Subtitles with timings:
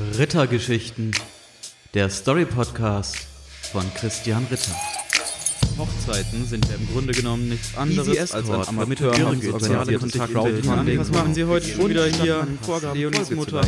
[0.00, 1.12] Rittergeschichten,
[1.94, 3.16] der Story-Podcast
[3.70, 4.74] von Christian Ritter.
[5.78, 10.98] Hochzeiten sind ja im Grunde genommen nichts anderes als ein amateurorganisiertes Crowdfunding.
[10.98, 12.44] Was machen Sie heute schon wieder hier,
[12.92, 13.60] Leonis Mutter?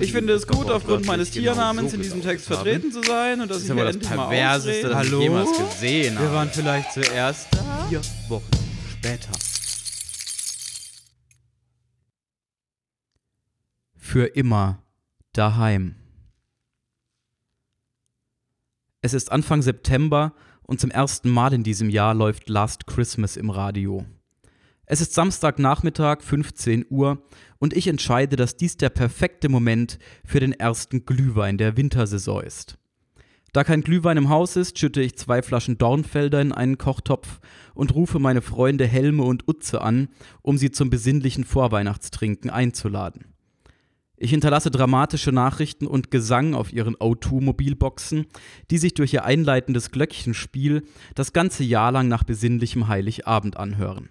[0.00, 3.62] Ich finde es gut, aufgrund meines Tiernamens in diesem Text vertreten zu sein und dass
[3.62, 5.20] ich mir endlich mal Perverseste, das ich Hallo?
[5.20, 6.34] jemals gesehen Wir habe.
[6.34, 7.86] waren vielleicht zuerst da.
[7.90, 8.50] Vier Wochen
[8.90, 9.32] später.
[13.98, 14.83] Für immer
[15.34, 15.96] daheim.
[19.02, 23.50] Es ist Anfang September und zum ersten Mal in diesem Jahr läuft Last Christmas im
[23.50, 24.06] Radio.
[24.86, 27.22] Es ist Samstagnachmittag, 15 Uhr,
[27.58, 32.78] und ich entscheide, dass dies der perfekte Moment für den ersten Glühwein der Wintersaison ist.
[33.52, 37.40] Da kein Glühwein im Haus ist, schütte ich zwei Flaschen Dornfelder in einen Kochtopf
[37.74, 40.08] und rufe meine Freunde Helme und Utze an,
[40.42, 43.33] um sie zum besinnlichen Vorweihnachtstrinken einzuladen.
[44.16, 48.26] Ich hinterlasse dramatische Nachrichten und Gesang auf ihren O2-Mobilboxen,
[48.70, 54.10] die sich durch ihr einleitendes Glöckchenspiel das ganze Jahr lang nach besinnlichem Heiligabend anhören.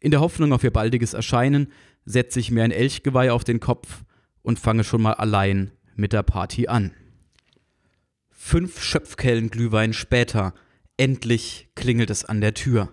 [0.00, 1.70] In der Hoffnung auf ihr baldiges Erscheinen
[2.06, 4.04] setze ich mir ein Elchgeweih auf den Kopf
[4.42, 6.92] und fange schon mal allein mit der Party an.
[8.30, 10.54] Fünf Schöpfkellen Glühwein später,
[10.96, 12.88] endlich klingelt es an der Tür.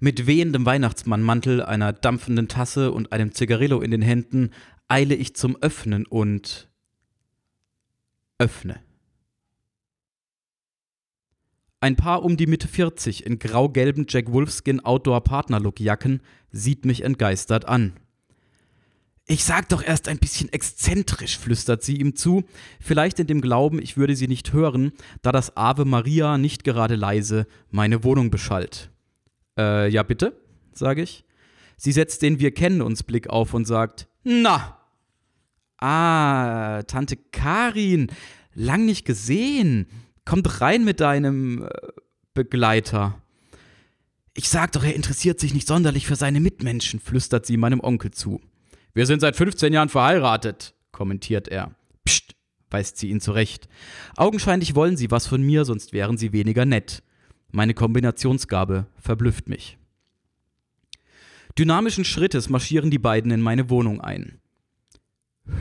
[0.00, 4.50] Mit wehendem Weihnachtsmannmantel, einer dampfenden Tasse und einem Zigarillo in den Händen
[4.88, 6.68] eile ich zum Öffnen und
[8.38, 8.80] öffne.
[11.82, 16.20] Ein Paar um die Mitte 40 in grau-gelben Jack Wolfskin Outdoor Partnerlook Jacken
[16.52, 17.94] sieht mich entgeistert an.
[19.26, 22.44] Ich sag doch erst ein bisschen exzentrisch, flüstert sie ihm zu,
[22.78, 26.94] vielleicht in dem Glauben, ich würde sie nicht hören, da das Ave Maria nicht gerade
[26.94, 28.91] leise meine Wohnung beschallt.
[29.58, 30.36] Äh, ja bitte,
[30.72, 31.24] sage ich.
[31.76, 34.78] Sie setzt den Wir kennen uns Blick auf und sagt, na.
[35.78, 38.06] Ah, Tante Karin,
[38.54, 39.86] lang nicht gesehen.
[40.24, 41.68] Kommt rein mit deinem äh,
[42.34, 43.20] Begleiter.
[44.34, 48.12] Ich sag doch, er interessiert sich nicht sonderlich für seine Mitmenschen, flüstert sie meinem Onkel
[48.12, 48.40] zu.
[48.94, 51.74] Wir sind seit 15 Jahren verheiratet, kommentiert er.
[52.04, 52.34] Psst,
[52.70, 53.68] weist sie ihn zurecht.
[54.16, 57.02] Augenscheinlich wollen sie was von mir, sonst wären sie weniger nett.
[57.52, 59.76] Meine Kombinationsgabe verblüfft mich.
[61.58, 64.40] Dynamischen Schrittes marschieren die beiden in meine Wohnung ein.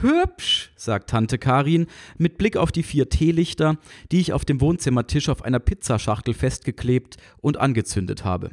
[0.01, 1.88] Hübsch, sagt Tante Karin
[2.18, 3.78] mit Blick auf die vier Teelichter,
[4.12, 8.51] die ich auf dem Wohnzimmertisch auf einer Pizzaschachtel festgeklebt und angezündet habe.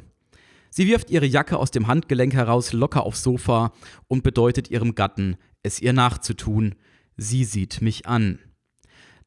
[0.69, 3.71] Sie wirft ihre Jacke aus dem Handgelenk heraus locker aufs Sofa
[4.07, 6.75] und bedeutet ihrem Gatten, es ihr nachzutun.
[7.15, 8.39] Sie sieht mich an.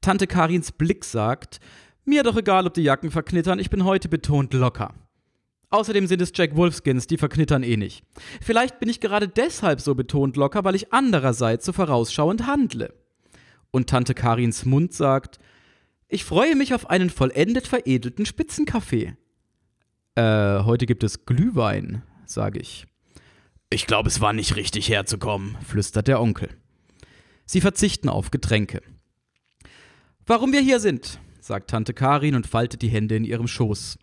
[0.03, 1.61] Tante Karins Blick sagt,
[2.05, 4.95] mir doch egal, ob die Jacken verknittern, ich bin heute betont locker.
[5.71, 8.05] Außerdem sind es Jack Wolfskins, die verknittern eh nicht.
[8.43, 12.93] Vielleicht bin ich gerade deshalb so betont locker, weil ich andererseits so vorausschauend handle.
[13.71, 15.39] Und Tante Karins Mund sagt,
[16.09, 19.17] ich freue mich auf einen vollendet veredelten Spitzenkaffee.
[20.15, 22.87] Äh, heute gibt es Glühwein, sage ich.
[23.71, 26.51] Ich glaube, es war nicht richtig herzukommen, flüstert der Onkel.
[27.47, 28.83] Sie verzichten auf Getränke.
[30.27, 33.99] Warum wir hier sind, sagt Tante Karin und faltet die Hände in ihrem Schoß.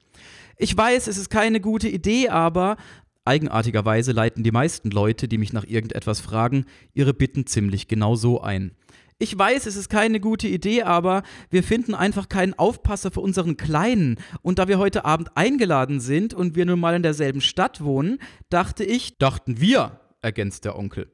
[0.57, 2.75] Ich weiß, es ist keine gute Idee, aber
[3.23, 8.41] eigenartigerweise leiten die meisten Leute, die mich nach irgendetwas fragen, ihre Bitten ziemlich genau so
[8.41, 8.71] ein.
[9.19, 13.57] Ich weiß, es ist keine gute Idee, aber wir finden einfach keinen Aufpasser für unseren
[13.57, 14.17] Kleinen.
[14.41, 18.19] Und da wir heute Abend eingeladen sind und wir nun mal in derselben Stadt wohnen,
[18.49, 21.09] dachte ich, dachten wir, ergänzt der Onkel.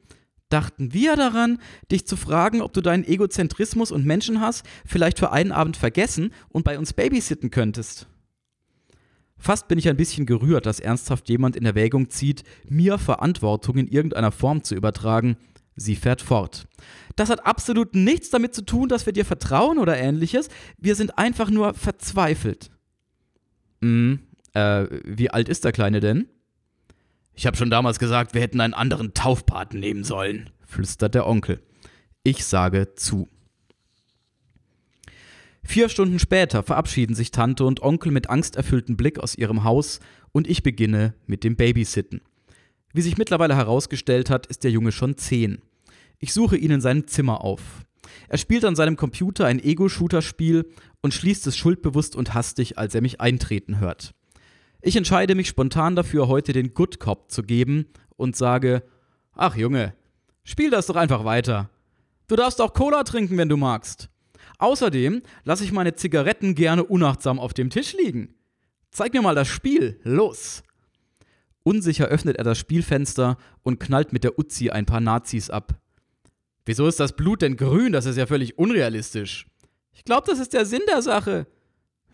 [0.50, 1.60] Dachten wir daran,
[1.92, 6.64] dich zu fragen, ob du deinen Egozentrismus und Menschenhass vielleicht für einen Abend vergessen und
[6.64, 8.08] bei uns babysitten könntest.
[9.38, 13.88] Fast bin ich ein bisschen gerührt, dass ernsthaft jemand in Erwägung zieht, mir Verantwortung in
[13.88, 15.38] irgendeiner Form zu übertragen.
[15.76, 16.68] Sie fährt fort.
[17.16, 20.50] Das hat absolut nichts damit zu tun, dass wir dir vertrauen oder ähnliches.
[20.78, 22.72] Wir sind einfach nur verzweifelt.
[23.82, 24.20] Hm,
[24.54, 26.28] äh, wie alt ist der Kleine denn?
[27.36, 31.62] Ich habe schon damals gesagt, wir hätten einen anderen Taufpaten nehmen sollen, flüstert der Onkel.
[32.24, 33.28] Ich sage zu.
[35.64, 40.00] Vier Stunden später verabschieden sich Tante und Onkel mit angsterfülltem Blick aus ihrem Haus
[40.32, 42.22] und ich beginne mit dem Babysitten.
[42.94, 45.62] Wie sich mittlerweile herausgestellt hat, ist der Junge schon zehn.
[46.20, 47.62] Ich suche ihn in seinem Zimmer auf.
[48.30, 50.70] Er spielt an seinem Computer ein Ego-Shooter-Spiel
[51.02, 54.14] und schließt es schuldbewusst und hastig, als er mich eintreten hört.
[54.88, 57.88] Ich entscheide mich spontan dafür, heute den Good Cop zu geben
[58.18, 58.84] und sage:
[59.34, 59.96] Ach Junge,
[60.44, 61.72] spiel das doch einfach weiter.
[62.28, 64.10] Du darfst auch Cola trinken, wenn du magst.
[64.60, 68.36] Außerdem lasse ich meine Zigaretten gerne unachtsam auf dem Tisch liegen.
[68.92, 70.00] Zeig mir mal das Spiel.
[70.04, 70.62] Los!
[71.64, 75.80] Unsicher öffnet er das Spielfenster und knallt mit der Uzi ein paar Nazis ab.
[76.64, 77.92] Wieso ist das Blut denn grün?
[77.92, 79.48] Das ist ja völlig unrealistisch.
[79.94, 81.48] Ich glaube, das ist der Sinn der Sache.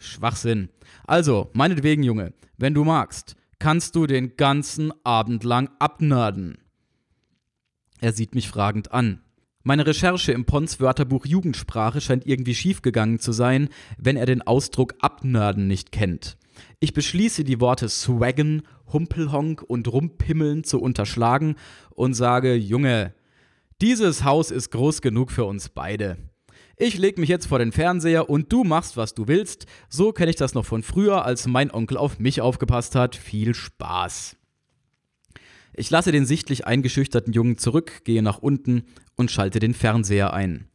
[0.01, 0.69] Schwachsinn.
[1.05, 6.57] Also, meinetwegen, Junge, wenn du magst, kannst du den ganzen Abend lang abnörden.
[7.99, 9.21] Er sieht mich fragend an.
[9.63, 13.69] Meine Recherche im Pons Wörterbuch Jugendsprache scheint irgendwie schiefgegangen zu sein,
[13.99, 16.37] wenn er den Ausdruck abnörden nicht kennt.
[16.79, 21.55] Ich beschließe, die Worte swaggen, Humpelhonk und Rumpimmeln zu unterschlagen
[21.91, 23.13] und sage: Junge,
[23.81, 26.17] dieses Haus ist groß genug für uns beide.
[26.83, 29.67] Ich leg mich jetzt vor den Fernseher und du machst, was du willst.
[29.87, 33.15] So kenne ich das noch von früher, als mein Onkel auf mich aufgepasst hat.
[33.15, 34.35] Viel Spaß.
[35.73, 38.85] Ich lasse den sichtlich eingeschüchterten Jungen zurück, gehe nach unten
[39.15, 40.69] und schalte den Fernseher ein.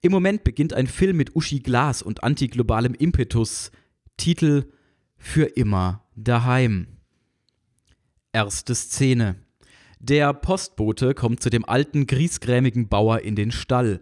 [0.00, 3.70] Im Moment beginnt ein Film mit Uschi Glas und antiglobalem Impetus.
[4.16, 4.72] Titel
[5.18, 6.86] Für immer daheim.
[8.32, 9.36] Erste Szene.
[10.00, 14.00] Der Postbote kommt zu dem alten, griesgrämigen Bauer in den Stall.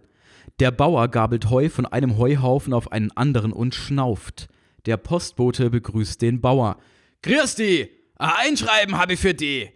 [0.59, 4.47] Der Bauer gabelt Heu von einem Heuhaufen auf einen anderen und schnauft.
[4.85, 6.77] Der Postbote begrüßt den Bauer.
[7.57, 7.89] Die!
[8.17, 9.69] Einschreiben habe ich für die!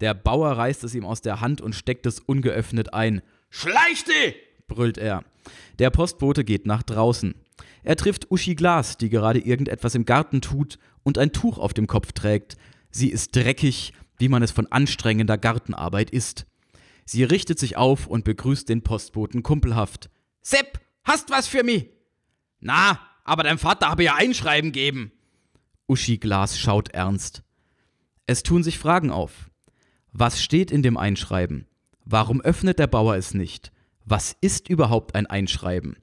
[0.00, 3.20] Der Bauer reißt es ihm aus der Hand und steckt es ungeöffnet ein.
[3.50, 4.34] Schleich die!
[4.66, 5.24] brüllt er.
[5.78, 7.34] Der Postbote geht nach draußen.
[7.82, 11.86] Er trifft Uschi Glas, die gerade irgendetwas im Garten tut und ein Tuch auf dem
[11.86, 12.56] Kopf trägt.
[12.90, 16.46] Sie ist dreckig, wie man es von anstrengender Gartenarbeit ist.
[17.10, 20.10] Sie richtet sich auf und begrüßt den Postboten kumpelhaft.
[20.42, 21.88] Sepp, hast was für mich?
[22.60, 25.10] Na, aber dein Vater habe ja Einschreiben geben.
[25.86, 27.44] Uschi Glas schaut ernst.
[28.26, 29.50] Es tun sich Fragen auf.
[30.12, 31.66] Was steht in dem Einschreiben?
[32.04, 33.72] Warum öffnet der Bauer es nicht?
[34.04, 35.96] Was ist überhaupt ein Einschreiben?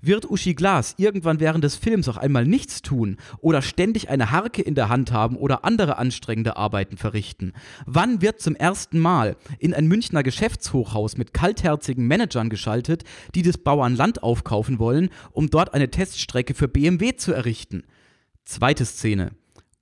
[0.00, 4.62] Wird Uschi Glas irgendwann während des Films auch einmal nichts tun oder ständig eine Harke
[4.62, 7.52] in der Hand haben oder andere anstrengende Arbeiten verrichten?
[7.84, 13.02] Wann wird zum ersten Mal in ein Münchner Geschäftshochhaus mit kaltherzigen Managern geschaltet,
[13.34, 17.82] die des Bauern Land aufkaufen wollen, um dort eine Teststrecke für BMW zu errichten?
[18.44, 19.32] Zweite Szene.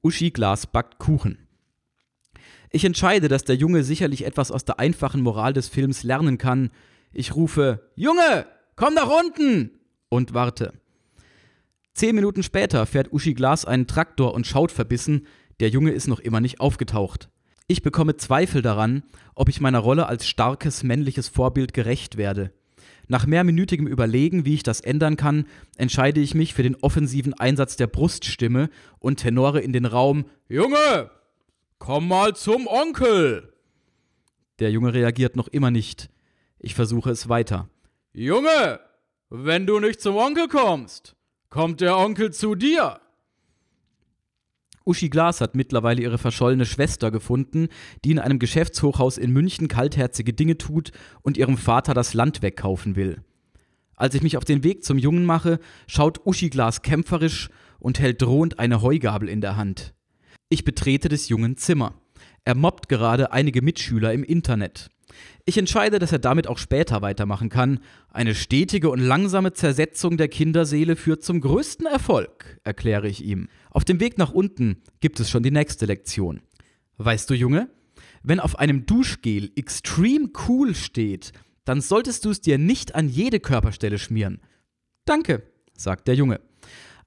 [0.02, 1.46] Uschi Glas backt Kuchen.
[2.70, 6.70] Ich entscheide, dass der Junge sicherlich etwas aus der einfachen Moral des Films lernen kann.
[7.12, 8.46] Ich rufe: Junge,
[8.76, 9.75] komm nach unten!
[10.08, 10.73] Und warte.
[11.94, 15.26] Zehn Minuten später fährt Uschi Glas einen Traktor und schaut verbissen,
[15.61, 17.31] der Junge ist noch immer nicht aufgetaucht.
[17.69, 19.03] Ich bekomme Zweifel daran,
[19.35, 22.53] ob ich meiner Rolle als starkes männliches Vorbild gerecht werde.
[23.08, 27.76] Nach mehrminütigem Überlegen, wie ich das ändern kann, entscheide ich mich für den offensiven Einsatz
[27.76, 28.69] der Bruststimme
[28.99, 31.11] und tenore in den Raum: Junge,
[31.79, 33.52] Komm mal zum Onkel!
[34.59, 36.09] Der Junge reagiert noch immer nicht.
[36.59, 37.69] Ich versuche es weiter.
[38.12, 38.81] Junge,
[39.31, 41.17] wenn du nicht zum Onkel kommst,
[41.50, 43.00] kommt der Onkel zu dir.
[44.84, 47.69] Uschi Glas hat mittlerweile ihre verschollene Schwester gefunden,
[48.05, 50.93] die in einem Geschäftshochhaus in München kaltherzige Dinge tut
[51.23, 53.20] und ihrem Vater das Land wegkaufen will.
[53.96, 55.58] Als ich mich auf den Weg zum Jungen mache,
[55.88, 57.50] schaut Uschi Glas kämpferisch
[57.81, 59.93] und hält drohend eine Heugabel in der Hand.
[60.49, 61.94] Ich betrete des Jungen Zimmer.
[62.44, 64.90] Er mobbt gerade einige Mitschüler im Internet.
[65.44, 67.81] Ich entscheide, dass er damit auch später weitermachen kann.
[68.11, 73.49] Eine stetige und langsame Zersetzung der Kinderseele führt zum größten Erfolg, erkläre ich ihm.
[73.70, 76.41] Auf dem Weg nach unten gibt es schon die nächste Lektion.
[76.99, 77.69] Weißt du, Junge,
[78.23, 81.32] wenn auf einem Duschgel extrem cool steht,
[81.64, 84.40] dann solltest du es dir nicht an jede Körperstelle schmieren.
[85.04, 85.42] Danke,
[85.76, 86.40] sagt der Junge.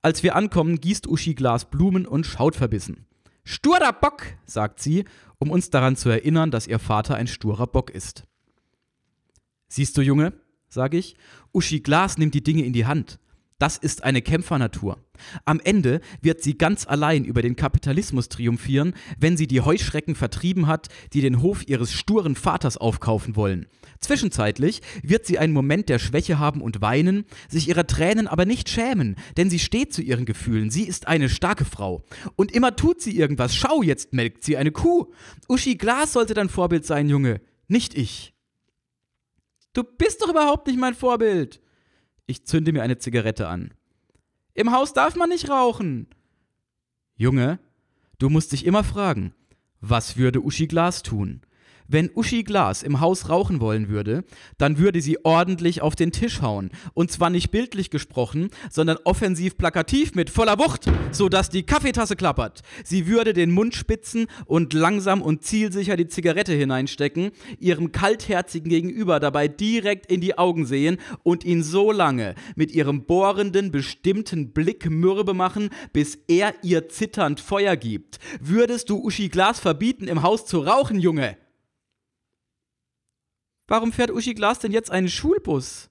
[0.01, 3.05] Als wir ankommen, gießt Uschi Glas Blumen und schaut verbissen.
[3.43, 5.05] Sturer Bock, sagt sie,
[5.39, 8.25] um uns daran zu erinnern, dass ihr Vater ein sturer Bock ist.
[9.67, 10.33] Siehst du, Junge,
[10.67, 11.15] sage ich,
[11.53, 13.19] Uschi Glas nimmt die Dinge in die Hand.
[13.59, 14.97] Das ist eine Kämpfernatur.
[15.43, 20.67] Am Ende wird sie ganz allein über den Kapitalismus triumphieren, wenn sie die Heuschrecken vertrieben
[20.67, 23.67] hat, die den Hof ihres sturen Vaters aufkaufen wollen.
[23.99, 28.69] Zwischenzeitlich wird sie einen Moment der Schwäche haben und weinen, sich ihrer Tränen aber nicht
[28.69, 32.05] schämen, denn sie steht zu ihren Gefühlen, sie ist eine starke Frau.
[32.37, 35.11] Und immer tut sie irgendwas, schau, jetzt melkt sie eine Kuh.
[35.49, 38.33] Uschi Glas sollte dein Vorbild sein, Junge, nicht ich.
[39.73, 41.59] Du bist doch überhaupt nicht mein Vorbild.
[42.29, 43.73] Ich zünde mir eine Zigarette an.
[44.53, 46.05] Im Haus darf man nicht rauchen.
[47.15, 47.57] Junge,
[48.19, 49.33] du musst dich immer fragen,
[49.81, 51.41] was würde Uschi Glas tun?
[51.91, 54.23] Wenn Uschi Glas im Haus rauchen wollen würde,
[54.59, 56.69] dann würde sie ordentlich auf den Tisch hauen.
[56.93, 62.61] Und zwar nicht bildlich gesprochen, sondern offensiv plakativ mit voller Wucht, sodass die Kaffeetasse klappert.
[62.83, 69.19] Sie würde den Mund spitzen und langsam und zielsicher die Zigarette hineinstecken, ihrem kaltherzigen Gegenüber
[69.19, 74.87] dabei direkt in die Augen sehen und ihn so lange mit ihrem bohrenden, bestimmten Blick
[74.91, 78.19] mürbe machen, bis er ihr zitternd Feuer gibt.
[78.39, 81.35] Würdest du Uschi Glas verbieten, im Haus zu rauchen, Junge?
[83.69, 85.89] Warum fährt Uschi Glas denn jetzt einen Schulbus?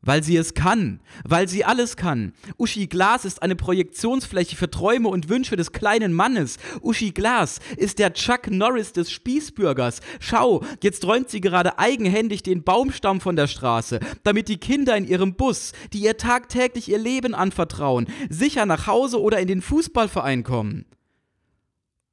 [0.00, 2.32] Weil sie es kann, weil sie alles kann.
[2.58, 6.58] Uschi Glas ist eine Projektionsfläche für Träume und Wünsche des kleinen Mannes.
[6.80, 10.00] Uschi Glas ist der Chuck Norris des Spießbürgers.
[10.20, 15.08] Schau, jetzt räumt sie gerade eigenhändig den Baumstamm von der Straße, damit die Kinder in
[15.08, 20.44] ihrem Bus, die ihr tagtäglich ihr Leben anvertrauen, sicher nach Hause oder in den Fußballverein
[20.44, 20.84] kommen.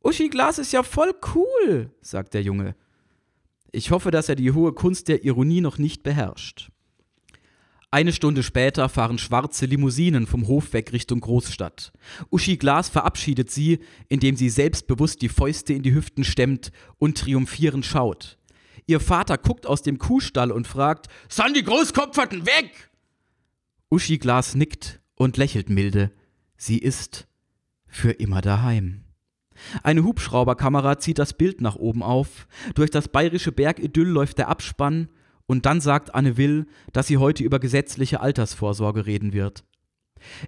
[0.01, 2.73] Uschi Glas ist ja voll cool, sagt der Junge.
[3.71, 6.69] Ich hoffe, dass er die hohe Kunst der Ironie noch nicht beherrscht.
[7.93, 11.91] Eine Stunde später fahren schwarze Limousinen vom Hof weg Richtung Großstadt.
[12.29, 17.85] Uschi Glas verabschiedet sie, indem sie selbstbewusst die Fäuste in die Hüften stemmt und triumphierend
[17.85, 18.37] schaut.
[18.87, 22.89] Ihr Vater guckt aus dem Kuhstall und fragt: Sind die Großkopferten weg?
[23.89, 26.11] Uschi Glas nickt und lächelt milde.
[26.55, 27.27] Sie ist
[27.87, 29.03] für immer daheim.
[29.83, 32.47] Eine Hubschrauberkamera zieht das Bild nach oben auf.
[32.75, 35.09] Durch das bayerische Bergidyll läuft der Abspann
[35.45, 39.63] und dann sagt Anne Will, dass sie heute über gesetzliche Altersvorsorge reden wird.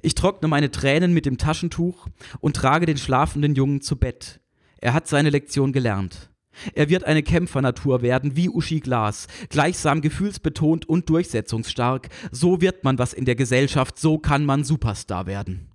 [0.01, 2.08] Ich trockne meine Tränen mit dem Taschentuch
[2.39, 4.39] und trage den schlafenden Jungen zu Bett.
[4.77, 6.29] Er hat seine Lektion gelernt.
[6.75, 12.10] Er wird eine Kämpfernatur werden, wie Uschi Glas, gleichsam gefühlsbetont und durchsetzungsstark.
[12.32, 15.72] So wird man was in der Gesellschaft, so kann man Superstar werden.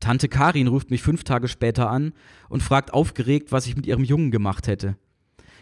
[0.00, 2.12] Tante Karin ruft mich fünf Tage später an
[2.48, 4.96] und fragt aufgeregt, was ich mit ihrem Jungen gemacht hätte.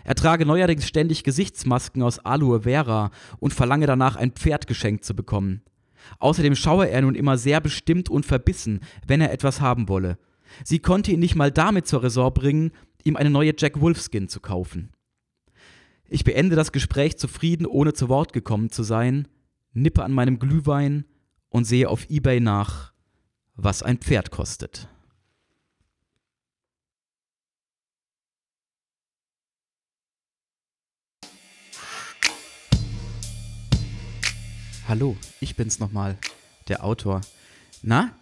[0.05, 5.15] Er trage neuerdings ständig Gesichtsmasken aus Aloe Vera und verlange danach ein Pferd geschenkt zu
[5.15, 5.63] bekommen.
[6.19, 10.19] Außerdem schaue er nun immer sehr bestimmt und verbissen, wenn er etwas haben wolle.
[10.63, 12.73] Sie konnte ihn nicht mal damit zur Raison bringen,
[13.03, 14.93] ihm eine neue Jack Wolfskin zu kaufen.
[16.07, 19.27] Ich beende das Gespräch zufrieden, ohne zu Wort gekommen zu sein,
[19.73, 21.07] nippe an meinem Glühwein
[21.49, 22.94] und sehe auf eBay nach,
[23.57, 24.89] was ein Pferd kostet.
[34.87, 36.19] Hallo, ich bin's nochmal,
[36.69, 37.23] der Autor.
[37.83, 38.13] Na,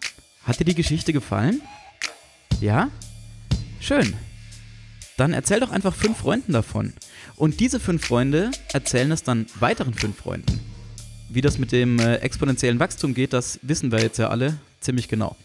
[0.43, 1.61] hat dir die Geschichte gefallen?
[2.61, 2.89] Ja?
[3.81, 4.13] Schön.
[5.17, 6.93] Dann erzähl doch einfach fünf Freunden davon.
[7.35, 10.59] Und diese fünf Freunde erzählen es dann weiteren fünf Freunden.
[11.29, 15.07] Wie das mit dem äh, exponentiellen Wachstum geht, das wissen wir jetzt ja alle ziemlich
[15.07, 15.35] genau.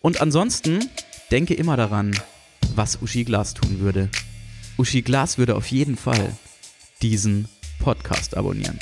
[0.00, 0.88] Und ansonsten
[1.30, 2.18] denke immer daran,
[2.74, 4.08] was Uschi Glas tun würde.
[4.76, 6.36] Uschi Glas würde auf jeden Fall
[7.02, 8.78] diesen Podcast abonnieren.